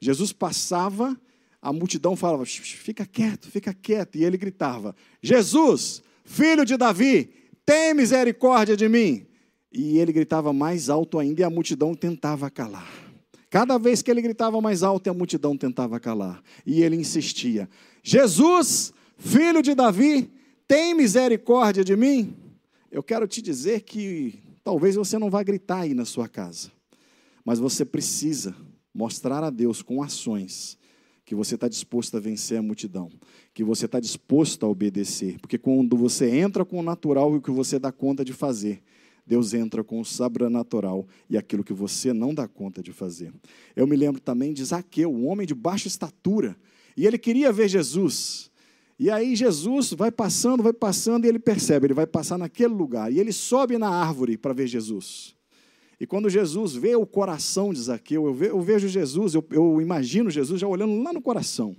[0.00, 1.18] Jesus passava,
[1.62, 4.16] a multidão falava: fica quieto, fica quieto.
[4.16, 7.30] E ele gritava: Jesus, filho de Davi,
[7.64, 9.26] tem misericórdia de mim.
[9.72, 13.03] E ele gritava mais alto ainda e a multidão tentava calar.
[13.54, 16.42] Cada vez que ele gritava mais alto, a multidão tentava calar.
[16.66, 17.70] E ele insistia:
[18.02, 20.28] Jesus, filho de Davi,
[20.66, 22.34] tem misericórdia de mim?
[22.90, 26.72] Eu quero te dizer que talvez você não vá gritar aí na sua casa.
[27.44, 28.56] Mas você precisa
[28.92, 30.76] mostrar a Deus com ações
[31.24, 33.08] que você está disposto a vencer a multidão,
[33.54, 35.38] que você está disposto a obedecer.
[35.40, 38.82] Porque quando você entra com o natural e o que você dá conta de fazer,
[39.26, 43.32] Deus entra com o sobrenatural e aquilo que você não dá conta de fazer.
[43.74, 46.56] Eu me lembro também de Zaqueu, um homem de baixa estatura,
[46.96, 48.50] e ele queria ver Jesus.
[48.98, 53.12] E aí Jesus vai passando, vai passando, e ele percebe, ele vai passar naquele lugar,
[53.12, 55.34] e ele sobe na árvore para ver Jesus.
[55.98, 60.60] E quando Jesus vê o coração de Zaqueu, eu, vejo Jesus, eu, eu imagino Jesus
[60.60, 61.74] já olhando lá no coração.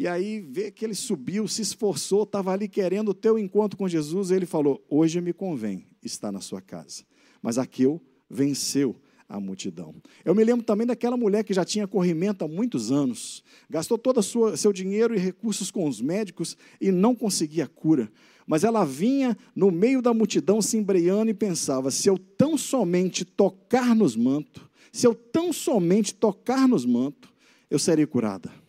[0.00, 3.86] E aí vê que ele subiu, se esforçou, estava ali querendo o teu encontro com
[3.86, 7.04] Jesus, e ele falou: Hoje me convém estar na sua casa.
[7.42, 8.96] Mas Zaqueu venceu
[9.28, 9.94] a multidão.
[10.24, 14.20] Eu me lembro também daquela mulher que já tinha corrimento há muitos anos, gastou todo
[14.20, 18.10] o seu dinheiro e recursos com os médicos e não conseguia cura.
[18.46, 23.22] Mas ela vinha no meio da multidão se embreando e pensava: se eu tão somente
[23.22, 27.28] tocar nos mantos, se eu tão somente tocar nos mantos,
[27.70, 28.59] eu serei curada.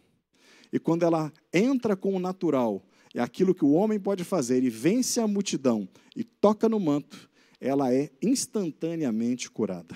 [0.71, 4.69] E quando ela entra com o natural, é aquilo que o homem pode fazer, e
[4.69, 9.95] vence a multidão e toca no manto, ela é instantaneamente curada.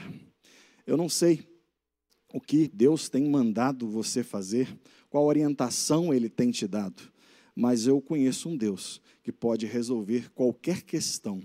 [0.86, 1.48] Eu não sei
[2.34, 4.78] o que Deus tem mandado você fazer,
[5.10, 7.02] qual orientação Ele tem te dado,
[7.56, 11.42] mas eu conheço um Deus que pode resolver qualquer questão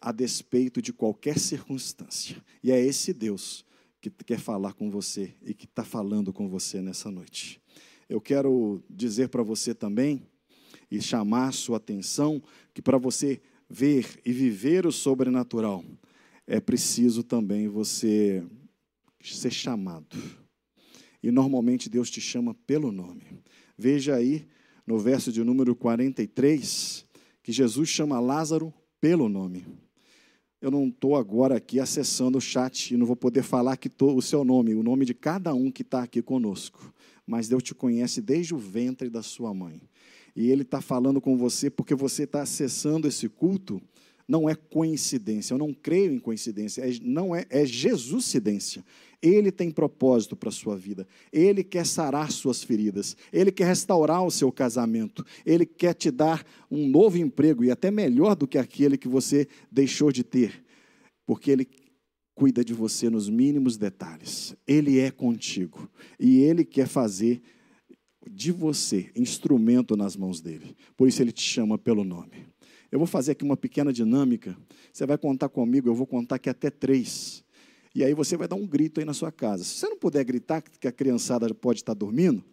[0.00, 2.42] a despeito de qualquer circunstância.
[2.64, 3.64] E é esse Deus
[4.00, 7.61] que quer falar com você e que está falando com você nessa noite.
[8.12, 10.22] Eu quero dizer para você também
[10.90, 12.42] e chamar sua atenção
[12.74, 13.40] que para você
[13.70, 15.82] ver e viver o sobrenatural
[16.46, 18.44] é preciso também você
[19.18, 20.14] ser chamado.
[21.22, 23.22] E normalmente Deus te chama pelo nome.
[23.78, 24.46] Veja aí
[24.86, 27.06] no verso de número 43,
[27.42, 29.64] que Jesus chama Lázaro pelo nome.
[30.60, 34.14] Eu não estou agora aqui acessando o chat e não vou poder falar que tô,
[34.14, 36.92] o seu nome, o nome de cada um que está aqui conosco.
[37.32, 39.80] Mas Deus te conhece desde o ventre da sua mãe.
[40.36, 43.80] E Ele está falando com você porque você está acessando esse culto
[44.28, 45.54] não é coincidência.
[45.54, 46.82] Eu não creio em coincidência.
[46.82, 48.84] É, não é, é Jesuscidência.
[49.22, 51.06] Ele tem propósito para a sua vida.
[51.32, 53.16] Ele quer sarar suas feridas.
[53.32, 55.24] Ele quer restaurar o seu casamento.
[55.46, 59.48] Ele quer te dar um novo emprego e até melhor do que aquele que você
[59.70, 60.62] deixou de ter.
[61.26, 61.64] Porque ele
[62.34, 64.54] cuida de você nos mínimos detalhes.
[64.66, 65.88] Ele é contigo.
[66.18, 67.42] E ele quer fazer
[68.30, 70.76] de você instrumento nas mãos dele.
[70.96, 72.46] Por isso ele te chama pelo nome.
[72.90, 74.56] Eu vou fazer aqui uma pequena dinâmica.
[74.92, 77.42] Você vai contar comigo, eu vou contar aqui até três.
[77.94, 79.64] E aí você vai dar um grito aí na sua casa.
[79.64, 82.44] Se você não puder gritar, que a criançada pode estar dormindo,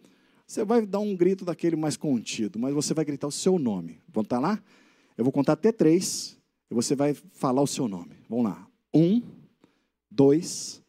[0.46, 4.00] você vai dar um grito daquele mais contido, mas você vai gritar o seu nome.
[4.08, 4.62] Vamos estar lá?
[5.16, 6.36] Eu vou contar até três
[6.70, 8.16] e você vai falar o seu nome.
[8.28, 8.66] Vamos lá.
[8.92, 9.22] Um,
[10.10, 10.82] dois,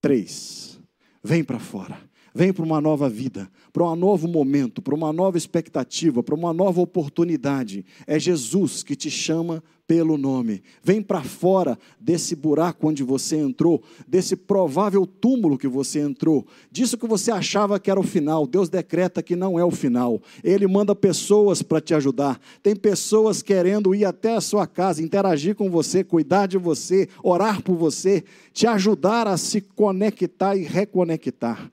[0.00, 0.80] três.
[1.22, 2.00] Vem para fora.
[2.34, 6.52] Vem para uma nova vida, para um novo momento, para uma nova expectativa, para uma
[6.52, 7.84] nova oportunidade.
[8.06, 10.62] É Jesus que te chama pelo nome.
[10.82, 16.96] Vem para fora desse buraco onde você entrou, desse provável túmulo que você entrou, disso
[16.96, 18.46] que você achava que era o final.
[18.46, 20.22] Deus decreta que não é o final.
[20.42, 22.40] Ele manda pessoas para te ajudar.
[22.62, 27.62] Tem pessoas querendo ir até a sua casa, interagir com você, cuidar de você, orar
[27.62, 28.24] por você,
[28.54, 31.70] te ajudar a se conectar e reconectar.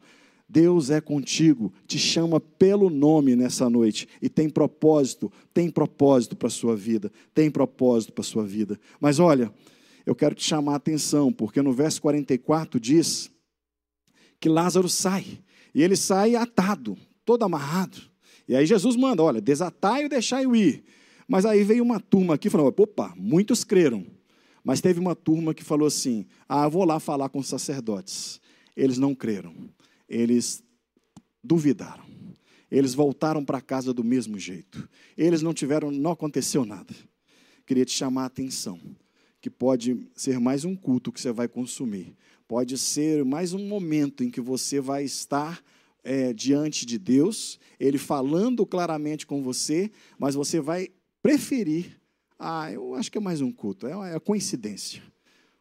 [0.49, 6.47] Deus é contigo, te chama pelo nome nessa noite e tem propósito, tem propósito para
[6.47, 8.79] a sua vida, tem propósito para a sua vida.
[8.99, 9.53] Mas olha,
[10.07, 13.29] eu quero te chamar a atenção, porque no verso 44 diz
[14.39, 15.39] que Lázaro sai,
[15.75, 18.01] e ele sai atado, todo amarrado.
[18.47, 20.83] E aí Jesus manda: olha, desatai e deixai-o ir.
[21.27, 24.03] Mas aí veio uma turma aqui falando: opa, muitos creram.
[24.63, 28.41] Mas teve uma turma que falou assim: ah, vou lá falar com os sacerdotes.
[28.75, 29.53] Eles não creram
[30.09, 30.63] eles
[31.43, 32.03] duvidaram.
[32.71, 34.89] Eles voltaram para casa do mesmo jeito.
[35.17, 36.93] Eles não tiveram, não aconteceu nada.
[37.65, 38.79] Queria te chamar a atenção
[39.41, 42.15] que pode ser mais um culto que você vai consumir.
[42.47, 45.63] Pode ser mais um momento em que você vai estar
[46.03, 50.89] é, diante de Deus, Ele falando claramente com você, mas você vai
[51.21, 51.99] preferir.
[52.37, 55.01] Ah, eu acho que é mais um culto, é, é coincidência.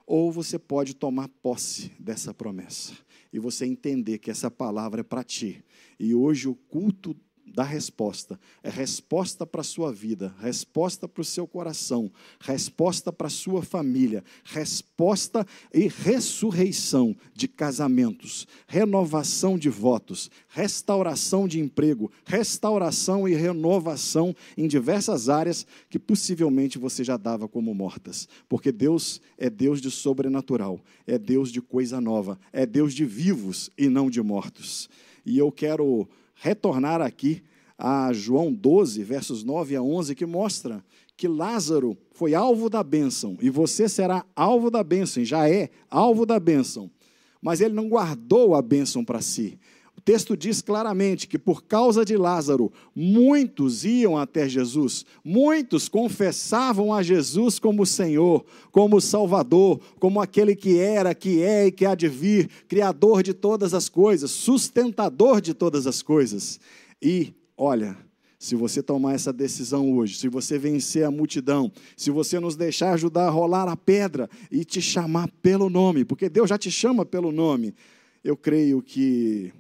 [0.07, 2.95] Ou você pode tomar posse dessa promessa
[3.33, 5.65] e você entender que essa palavra é para ti.
[5.99, 7.17] E hoje o culto
[7.55, 13.27] da resposta é resposta para a sua vida, resposta para o seu coração, resposta para
[13.27, 23.29] a sua família, resposta e ressurreição de casamentos, renovação de votos, restauração de emprego, restauração
[23.29, 29.49] e renovação em diversas áreas que possivelmente você já dava como mortas, porque Deus é
[29.49, 34.23] Deus de sobrenatural, é Deus de coisa nova, é Deus de vivos e não de
[34.23, 34.89] mortos.
[35.25, 36.09] E eu quero
[36.41, 37.43] retornar aqui
[37.77, 40.85] a João 12, versos 9 a 11, que mostra
[41.17, 46.25] que Lázaro foi alvo da bênção, e você será alvo da bênção, já é alvo
[46.25, 46.91] da bênção,
[47.43, 49.59] mas ele não guardou a bênção para si.
[49.99, 56.95] O texto diz claramente que por causa de Lázaro, muitos iam até Jesus, muitos confessavam
[56.95, 61.97] a Jesus como Senhor, como Salvador, como aquele que era, que é e que há
[61.97, 66.61] de vir, Criador de todas as coisas, sustentador de todas as coisas.
[67.03, 67.97] E, olha,
[68.39, 72.93] se você tomar essa decisão hoje, se você vencer a multidão, se você nos deixar
[72.93, 77.05] ajudar a rolar a pedra e te chamar pelo nome, porque Deus já te chama
[77.05, 77.75] pelo nome,
[78.23, 79.53] eu creio que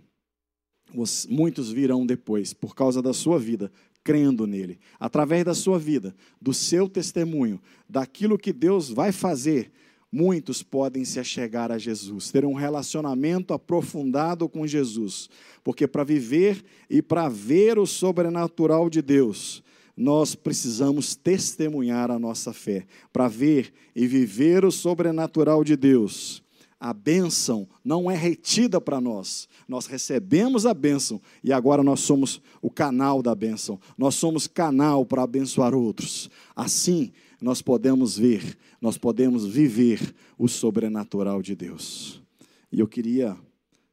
[1.29, 3.71] muitos virão depois, por causa da sua vida,
[4.03, 4.79] crendo nele.
[4.99, 9.71] Através da sua vida, do seu testemunho, daquilo que Deus vai fazer,
[10.11, 15.29] muitos podem se achegar a Jesus, ter um relacionamento aprofundado com Jesus.
[15.63, 19.63] Porque para viver e para ver o sobrenatural de Deus,
[19.97, 22.87] nós precisamos testemunhar a nossa fé.
[23.13, 26.43] Para ver e viver o sobrenatural de Deus,
[26.81, 29.49] a bênção não é retida para nós.
[29.67, 33.81] Nós recebemos a bênção e agora nós somos o canal da bênção.
[33.97, 36.31] Nós somos canal para abençoar outros.
[36.55, 42.23] Assim, nós podemos ver, nós podemos viver o sobrenatural de Deus.
[42.71, 43.37] E eu queria,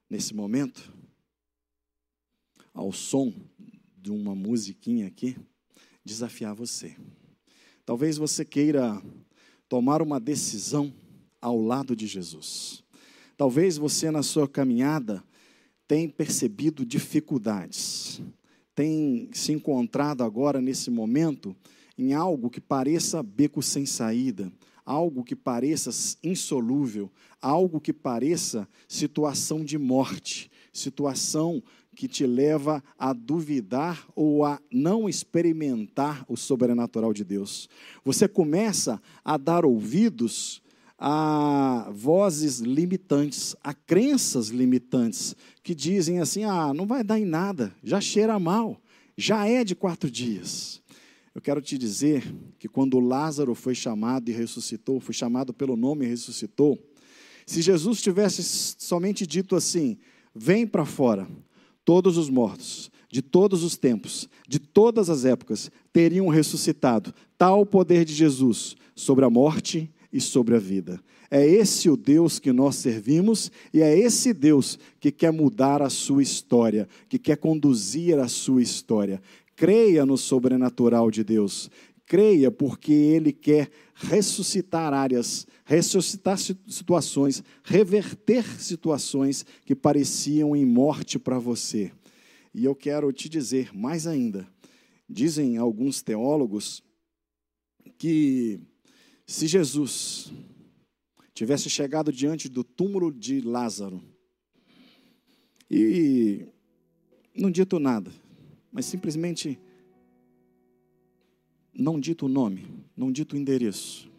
[0.10, 0.94] nesse momento,
[2.74, 3.34] ao som
[3.98, 5.36] de uma musiquinha aqui,
[6.04, 6.96] desafiar você.
[7.84, 9.02] Talvez você queira
[9.68, 10.94] tomar uma decisão
[11.46, 12.84] ao lado de Jesus.
[13.38, 15.24] Talvez você, na sua caminhada,
[15.88, 18.20] tenha percebido dificuldades,
[18.74, 21.56] tem se encontrado agora, nesse momento,
[21.96, 24.52] em algo que pareça beco sem saída,
[24.84, 25.92] algo que pareça
[26.24, 31.62] insolúvel, algo que pareça situação de morte, situação
[31.96, 37.70] que te leva a duvidar ou a não experimentar o sobrenatural de Deus.
[38.04, 40.65] Você começa a dar ouvidos
[40.98, 47.74] a vozes limitantes, a crenças limitantes, que dizem assim: ah, não vai dar em nada,
[47.84, 48.82] já cheira mal,
[49.18, 50.82] já é de quatro dias.
[51.34, 56.06] Eu quero te dizer que quando Lázaro foi chamado e ressuscitou, foi chamado pelo nome
[56.06, 56.80] e ressuscitou,
[57.46, 59.98] se Jesus tivesse somente dito assim:
[60.34, 61.28] vem para fora,
[61.84, 67.14] todos os mortos, de todos os tempos, de todas as épocas, teriam ressuscitado.
[67.38, 70.98] Tal o poder de Jesus sobre a morte e sobre a vida.
[71.30, 75.90] É esse o Deus que nós servimos e é esse Deus que quer mudar a
[75.90, 79.22] sua história, que quer conduzir a sua história.
[79.58, 81.70] Creia no sobrenatural de Deus.
[82.06, 91.38] Creia porque Ele quer ressuscitar áreas, ressuscitar situações, reverter situações que pareciam em morte para
[91.38, 91.92] você.
[92.54, 94.48] E eu quero te dizer mais ainda:
[95.10, 96.82] dizem alguns teólogos
[97.98, 98.62] que
[99.26, 100.32] se Jesus
[101.34, 104.02] tivesse chegado diante do túmulo de Lázaro
[105.70, 106.46] e
[107.36, 108.12] não dito nada,
[108.72, 109.60] mas simplesmente
[111.74, 114.10] não dito o nome, não dito o endereço,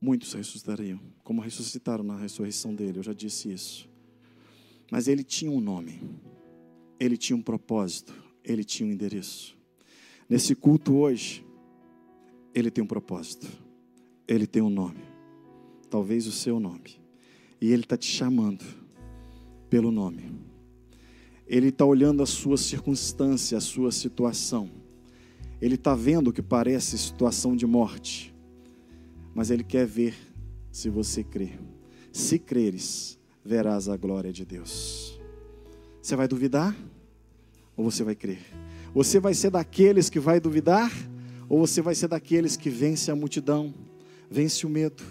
[0.00, 3.88] muitos ressuscitariam, como ressuscitaram na ressurreição dele, eu já disse isso.
[4.90, 6.00] Mas ele tinha um nome,
[6.98, 9.56] ele tinha um propósito, ele tinha um endereço.
[10.28, 11.44] Nesse culto hoje,
[12.54, 13.46] ele tem um propósito,
[14.26, 15.02] ele tem um nome,
[15.90, 17.00] talvez o seu nome,
[17.60, 18.64] e ele está te chamando
[19.70, 20.30] pelo nome.
[21.46, 24.70] Ele está olhando a sua circunstância, a sua situação.
[25.60, 28.34] Ele está vendo o que parece situação de morte,
[29.34, 30.14] mas ele quer ver
[30.70, 31.52] se você crê.
[32.12, 35.20] Se creres, verás a glória de Deus.
[36.00, 36.76] Você vai duvidar
[37.76, 38.40] ou você vai crer?
[38.94, 40.90] Você vai ser daqueles que vai duvidar
[41.52, 43.74] ou você vai ser daqueles que vence a multidão,
[44.30, 45.02] vence o medo,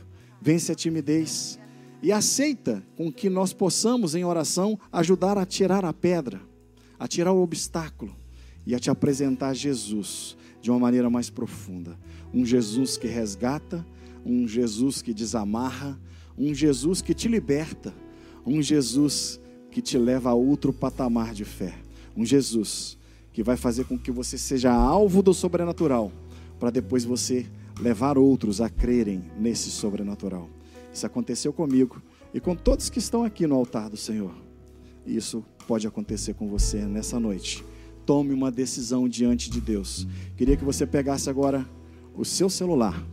[0.41, 1.59] vence a timidez
[2.01, 6.41] e aceita com que nós possamos em oração ajudar a tirar a pedra,
[6.97, 8.15] a tirar o obstáculo
[8.65, 11.95] e a te apresentar Jesus de uma maneira mais profunda.
[12.33, 13.85] Um Jesus que resgata,
[14.25, 16.01] um Jesus que desamarra,
[16.35, 17.93] um Jesus que te liberta,
[18.43, 19.39] um Jesus
[19.69, 21.75] que te leva a outro patamar de fé.
[22.17, 22.97] Um Jesus
[23.31, 26.11] que vai fazer com que você seja alvo do sobrenatural
[26.61, 27.47] para depois você
[27.81, 30.47] levar outros a crerem nesse sobrenatural.
[30.93, 31.99] Isso aconteceu comigo
[32.31, 34.31] e com todos que estão aqui no altar do Senhor.
[35.03, 37.65] Isso pode acontecer com você nessa noite.
[38.05, 40.07] Tome uma decisão diante de Deus.
[40.37, 41.67] Queria que você pegasse agora
[42.15, 43.03] o seu celular.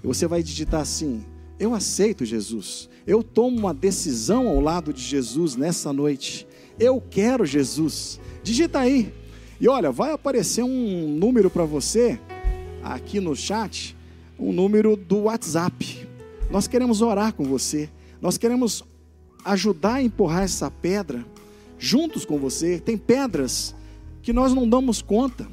[0.00, 1.24] E você vai digitar assim:
[1.58, 2.88] Eu aceito Jesus.
[3.04, 6.46] Eu tomo uma decisão ao lado de Jesus nessa noite.
[6.78, 8.20] Eu quero Jesus.
[8.44, 9.12] Digita aí.
[9.60, 12.20] E olha, vai aparecer um número para você
[12.84, 13.96] aqui no chat
[14.38, 16.06] o um número do WhatsApp.
[16.50, 17.88] Nós queremos orar com você.
[18.20, 18.84] Nós queremos
[19.44, 21.24] ajudar a empurrar essa pedra
[21.78, 22.78] juntos com você.
[22.78, 23.74] Tem pedras
[24.22, 25.46] que nós não damos conta.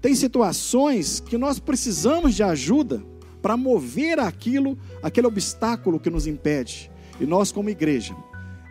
[0.00, 3.02] Tem situações que nós precisamos de ajuda
[3.42, 6.90] para mover aquilo, aquele obstáculo que nos impede.
[7.20, 8.14] E nós, como igreja,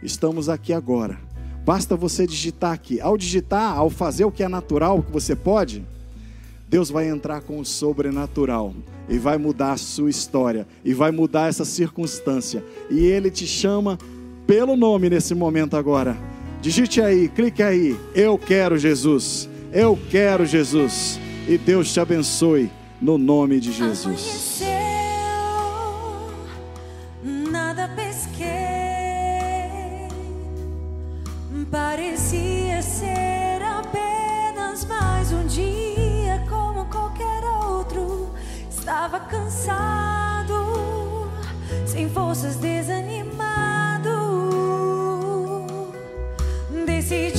[0.02, 1.20] estamos aqui agora.
[1.66, 3.02] Basta você digitar aqui.
[3.02, 5.86] Ao digitar, ao fazer o que é natural, o que você pode,
[6.68, 8.74] Deus vai entrar com o sobrenatural
[9.08, 12.64] e vai mudar a sua história e vai mudar essa circunstância.
[12.90, 13.98] E Ele te chama
[14.46, 16.18] pelo nome nesse momento agora.
[16.62, 17.96] Digite aí, clique aí.
[18.14, 19.50] Eu quero Jesus.
[19.72, 21.20] Eu quero Jesus.
[21.48, 22.70] E Deus te abençoe
[23.02, 24.62] no nome de Jesus.
[39.18, 40.54] Estava cansado,
[41.88, 44.12] sem forças, desanimado.
[46.86, 47.37] Decidido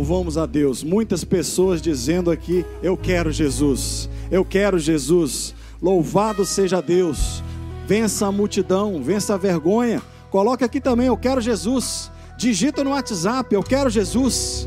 [0.00, 0.82] louvamos a Deus.
[0.82, 5.54] Muitas pessoas dizendo aqui: Eu quero Jesus, eu quero Jesus.
[5.80, 7.42] Louvado seja Deus.
[7.86, 10.00] Vença a multidão, vença a vergonha.
[10.30, 12.10] Coloca aqui também: Eu quero Jesus.
[12.38, 14.66] Digita no WhatsApp: Eu quero Jesus.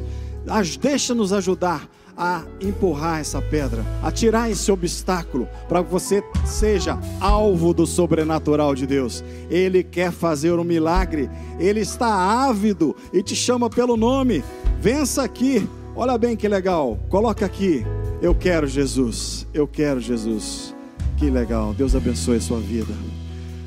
[0.79, 7.73] Deixa-nos ajudar a empurrar essa pedra, a tirar esse obstáculo, para que você seja alvo
[7.73, 9.23] do sobrenatural de Deus.
[9.49, 11.27] Ele quer fazer um milagre,
[11.59, 14.43] ele está ávido e te chama pelo nome.
[14.83, 15.65] Vença aqui,
[15.95, 17.85] olha bem que legal, coloca aqui.
[18.21, 20.75] Eu quero Jesus, eu quero Jesus.
[21.15, 22.93] Que legal, Deus abençoe a sua vida.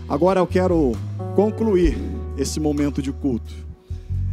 [0.07, 0.93] Agora eu quero
[1.35, 1.97] concluir
[2.37, 3.55] esse momento de culto.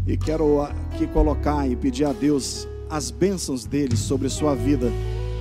[0.05, 4.91] E quero aqui colocar e pedir a Deus as bênçãos dele sobre sua vida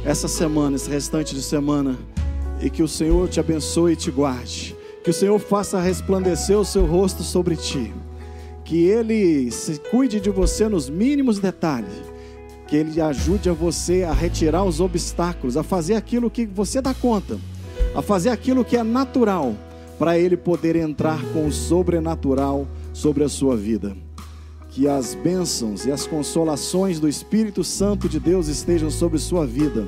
[0.05, 1.99] essa semana, esse restante de semana,
[2.61, 6.65] e que o Senhor te abençoe e te guarde, que o Senhor faça resplandecer o
[6.65, 7.93] seu rosto sobre ti,
[8.65, 11.93] que ele se cuide de você nos mínimos detalhes,
[12.67, 16.95] que ele ajude a você a retirar os obstáculos, a fazer aquilo que você dá
[16.95, 17.39] conta,
[17.95, 19.55] a fazer aquilo que é natural,
[19.99, 23.97] para ele poder entrar com o sobrenatural sobre a sua vida
[24.73, 29.87] que as bênçãos e as consolações do Espírito Santo de Deus estejam sobre sua vida.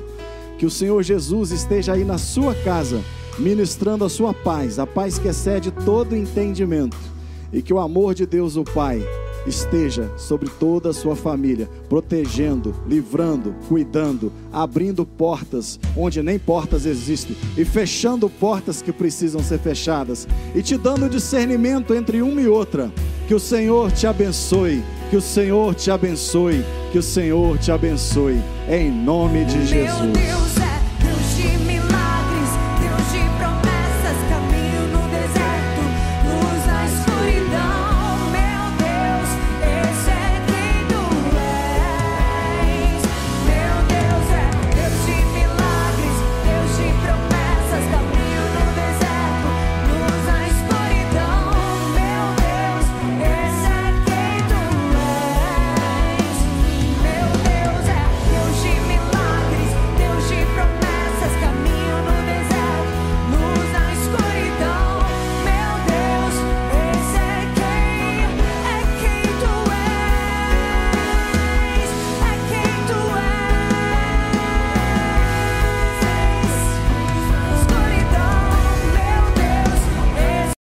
[0.59, 3.01] Que o Senhor Jesus esteja aí na sua casa,
[3.39, 7.14] ministrando a sua paz, a paz que excede todo entendimento.
[7.55, 9.01] E que o amor de Deus, o Pai,
[9.47, 17.33] esteja sobre toda a sua família, protegendo, livrando, cuidando, abrindo portas onde nem portas existem
[17.57, 22.91] e fechando portas que precisam ser fechadas e te dando discernimento entre uma e outra
[23.25, 28.39] que o Senhor te abençoe, que o Senhor te abençoe, que o Senhor te abençoe,
[28.69, 30.64] em nome de Jesus.